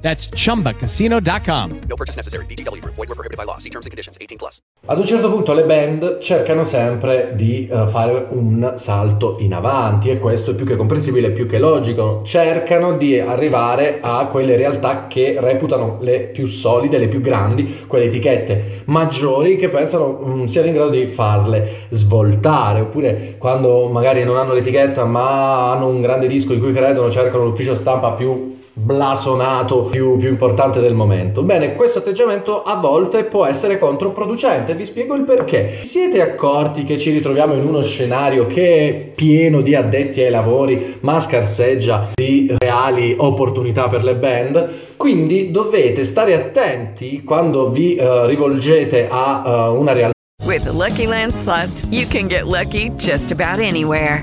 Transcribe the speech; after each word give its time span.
That's 0.00 0.28
chumbacasino.com. 0.30 1.80
No 1.88 1.96
purchase 1.96 2.16
necessary. 2.16 2.46
VGW 2.46 2.80
Group. 2.80 2.94
Void 2.94 3.08
were 3.08 3.16
prohibited 3.16 3.36
by 3.36 3.44
law. 3.44 3.58
See 3.58 3.70
terms 3.70 3.86
and 3.86 3.90
conditions. 3.90 4.16
18 4.20 4.38
plus. 4.38 4.60
Ad 4.86 4.98
un 4.98 5.04
certo 5.04 5.30
punto 5.30 5.52
le 5.54 5.64
band 5.64 6.18
cercano 6.20 6.62
sempre 6.62 7.32
di 7.34 7.66
eh, 7.66 7.88
fare 7.88 8.28
un 8.30 8.74
salto 8.76 9.36
in 9.40 9.52
avanti 9.52 10.08
e 10.10 10.18
questo 10.18 10.52
è 10.52 10.54
più 10.54 10.64
che 10.64 10.76
comprensibile, 10.76 11.30
più 11.30 11.46
che 11.46 11.58
logico. 11.58 12.22
Cercano 12.24 12.96
di 12.96 13.18
arrivare 13.18 13.98
a 14.00 14.28
quelle 14.28 14.56
realtà 14.56 15.08
che 15.08 15.36
reputano 15.40 15.98
le 16.00 16.20
più 16.20 16.46
solide, 16.46 16.98
le 16.98 17.08
più 17.08 17.20
grandi, 17.20 17.84
quelle 17.86 18.04
etichette 18.04 18.82
maggiori 18.84 19.56
che 19.56 19.68
pensano 19.68 20.22
mm, 20.24 20.44
siano 20.44 20.68
in 20.68 20.74
grado 20.74 20.90
di 20.90 21.06
farle 21.08 21.86
svoltare. 21.90 22.80
Oppure 22.82 23.34
quando 23.36 23.88
magari 23.88 24.22
non 24.22 24.36
hanno 24.36 24.52
l'etichetta 24.52 25.04
ma 25.04 25.72
hanno 25.72 25.88
un 25.88 26.00
grande 26.00 26.28
disco 26.28 26.52
in 26.52 26.60
cui 26.60 26.72
credono, 26.72 27.10
cercano 27.10 27.44
l'ufficio 27.44 27.74
stampa 27.74 28.12
più 28.12 28.57
blasonato 28.78 29.82
più, 29.84 30.16
più, 30.16 30.28
importante 30.28 30.80
del 30.80 30.94
momento. 30.94 31.42
Bene, 31.42 31.74
questo 31.74 31.98
atteggiamento 31.98 32.62
a 32.62 32.76
volte 32.76 33.24
può 33.24 33.44
essere 33.44 33.78
controproducente, 33.78 34.74
vi 34.74 34.84
spiego 34.84 35.14
il 35.14 35.22
perché. 35.22 35.80
Siete 35.82 36.22
accorti 36.22 36.84
che 36.84 36.96
ci 36.96 37.10
ritroviamo 37.10 37.54
in 37.54 37.66
uno 37.66 37.82
scenario 37.82 38.46
che 38.46 38.88
è 38.88 38.92
pieno 39.14 39.60
di 39.60 39.74
addetti 39.74 40.22
ai 40.22 40.30
lavori, 40.30 40.98
ma 41.00 41.18
scarseggia 41.18 42.10
di 42.14 42.54
reali 42.56 43.14
opportunità 43.18 43.88
per 43.88 44.04
le 44.04 44.14
band? 44.14 44.68
Quindi 44.96 45.50
dovete 45.50 46.04
stare 46.04 46.34
attenti 46.34 47.22
quando 47.24 47.70
vi 47.70 47.98
uh, 47.98 48.26
rivolgete 48.26 49.08
a 49.10 49.70
uh, 49.70 49.78
una 49.78 49.92
realtà. 49.92 50.12
With 50.44 50.64
the 50.64 50.72
Lucky 50.72 51.06
Land 51.06 51.32
slots, 51.32 51.86
you 51.90 52.06
can 52.06 52.28
get 52.28 52.46
lucky 52.46 52.90
just 52.96 53.32
about 53.32 53.60
anywhere. 53.60 54.22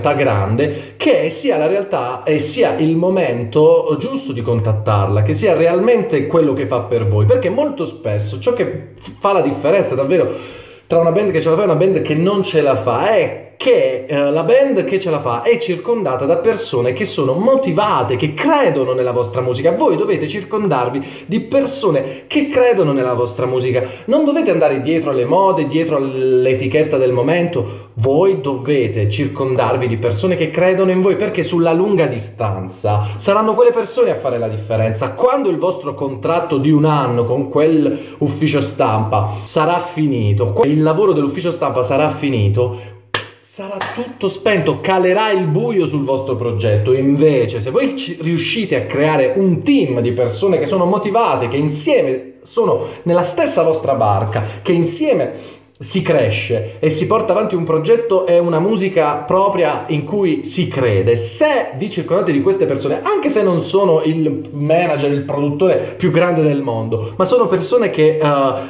Grande 0.00 0.94
che 0.96 1.30
sia 1.30 1.56
la 1.56 1.66
realtà 1.66 2.22
e 2.24 2.38
sia 2.38 2.74
il 2.76 2.96
momento 2.96 3.96
giusto 3.98 4.32
di 4.32 4.42
contattarla, 4.42 5.22
che 5.22 5.34
sia 5.34 5.54
realmente 5.54 6.26
quello 6.26 6.52
che 6.52 6.66
fa 6.66 6.80
per 6.80 7.06
voi, 7.06 7.26
perché 7.26 7.50
molto 7.50 7.84
spesso 7.84 8.38
ciò 8.38 8.52
che 8.52 8.94
fa 9.18 9.32
la 9.32 9.40
differenza 9.40 9.94
davvero 9.94 10.32
tra 10.86 10.98
una 10.98 11.12
band 11.12 11.32
che 11.32 11.40
ce 11.40 11.50
la 11.50 11.56
fa 11.56 11.62
e 11.62 11.64
una 11.64 11.74
band 11.74 12.00
che 12.00 12.14
non 12.14 12.42
ce 12.42 12.62
la 12.62 12.74
fa 12.74 13.14
è 13.14 13.47
che 13.58 14.04
eh, 14.06 14.30
la 14.30 14.44
band 14.44 14.84
che 14.84 15.00
ce 15.00 15.10
la 15.10 15.18
fa 15.18 15.42
è 15.42 15.58
circondata 15.58 16.24
da 16.26 16.36
persone 16.36 16.92
che 16.92 17.04
sono 17.04 17.32
motivate, 17.34 18.14
che 18.14 18.32
credono 18.32 18.92
nella 18.92 19.10
vostra 19.10 19.40
musica. 19.40 19.72
Voi 19.72 19.96
dovete 19.96 20.28
circondarvi 20.28 21.24
di 21.26 21.40
persone 21.40 22.22
che 22.28 22.46
credono 22.46 22.92
nella 22.92 23.14
vostra 23.14 23.46
musica. 23.46 23.82
Non 24.04 24.24
dovete 24.24 24.52
andare 24.52 24.80
dietro 24.80 25.10
alle 25.10 25.24
mode, 25.24 25.66
dietro 25.66 25.96
all'etichetta 25.96 26.98
del 26.98 27.10
momento. 27.10 27.86
Voi 27.94 28.40
dovete 28.40 29.10
circondarvi 29.10 29.88
di 29.88 29.96
persone 29.96 30.36
che 30.36 30.50
credono 30.50 30.92
in 30.92 31.00
voi 31.00 31.16
perché 31.16 31.42
sulla 31.42 31.72
lunga 31.72 32.06
distanza 32.06 33.08
saranno 33.16 33.54
quelle 33.54 33.72
persone 33.72 34.10
a 34.10 34.14
fare 34.14 34.38
la 34.38 34.46
differenza. 34.46 35.14
Quando 35.14 35.48
il 35.48 35.58
vostro 35.58 35.94
contratto 35.94 36.58
di 36.58 36.70
un 36.70 36.84
anno 36.84 37.24
con 37.24 37.48
quel 37.48 38.14
ufficio 38.18 38.60
stampa 38.60 39.32
sarà 39.42 39.80
finito, 39.80 40.54
il 40.62 40.80
lavoro 40.80 41.12
dell'ufficio 41.12 41.50
stampa 41.50 41.82
sarà 41.82 42.08
finito, 42.08 42.97
sarà 43.58 43.76
tutto 43.92 44.28
spento, 44.28 44.80
calerà 44.80 45.32
il 45.32 45.48
buio 45.48 45.84
sul 45.84 46.04
vostro 46.04 46.36
progetto. 46.36 46.92
Invece, 46.92 47.60
se 47.60 47.72
voi 47.72 47.92
riuscite 48.20 48.76
a 48.76 48.86
creare 48.86 49.32
un 49.34 49.64
team 49.64 49.98
di 49.98 50.12
persone 50.12 50.60
che 50.60 50.66
sono 50.66 50.84
motivate, 50.84 51.48
che 51.48 51.56
insieme 51.56 52.34
sono 52.44 52.86
nella 53.02 53.24
stessa 53.24 53.64
vostra 53.64 53.94
barca, 53.94 54.44
che 54.62 54.70
insieme 54.70 55.32
si 55.80 56.02
cresce 56.02 56.78
e 56.80 56.90
si 56.90 57.06
porta 57.06 57.32
avanti 57.32 57.54
un 57.54 57.62
progetto 57.62 58.26
e 58.26 58.38
una 58.38 58.58
musica 58.58 59.14
propria 59.18 59.84
in 59.88 60.04
cui 60.04 60.44
si 60.44 60.66
crede. 60.66 61.14
Se 61.14 61.70
vi 61.76 61.88
circondate 61.88 62.32
di 62.32 62.42
queste 62.42 62.66
persone, 62.66 63.00
anche 63.02 63.28
se 63.28 63.42
non 63.42 63.60
sono 63.60 64.02
il 64.02 64.50
manager, 64.52 65.10
il 65.12 65.22
produttore 65.22 65.94
più 65.96 66.10
grande 66.10 66.42
del 66.42 66.62
mondo, 66.62 67.14
ma 67.16 67.24
sono 67.24 67.46
persone 67.46 67.90
che 67.90 68.18
uh, 68.20 68.26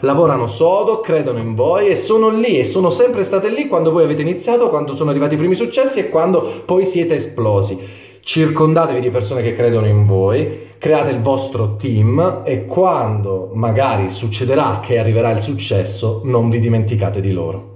lavorano 0.00 0.46
sodo, 0.46 1.00
credono 1.00 1.38
in 1.38 1.54
voi 1.54 1.88
e 1.88 1.96
sono 1.96 2.28
lì 2.28 2.58
e 2.58 2.64
sono 2.64 2.90
sempre 2.90 3.22
state 3.22 3.48
lì 3.48 3.66
quando 3.66 3.90
voi 3.90 4.04
avete 4.04 4.22
iniziato, 4.22 4.68
quando 4.68 4.94
sono 4.94 5.10
arrivati 5.10 5.34
i 5.34 5.38
primi 5.38 5.54
successi 5.54 6.00
e 6.00 6.08
quando 6.10 6.62
poi 6.66 6.84
siete 6.84 7.14
esplosi. 7.14 7.99
Circondatevi 8.22 9.00
di 9.00 9.10
persone 9.10 9.42
che 9.42 9.54
credono 9.54 9.86
in 9.86 10.04
voi 10.04 10.68
create 10.80 11.10
il 11.10 11.20
vostro 11.20 11.76
team 11.76 12.40
e 12.42 12.64
quando 12.64 13.50
magari 13.52 14.08
succederà 14.08 14.80
che 14.82 14.98
arriverà 14.98 15.30
il 15.30 15.42
successo, 15.42 16.22
non 16.24 16.48
vi 16.48 16.58
dimenticate 16.58 17.20
di 17.20 17.32
loro. 17.32 17.69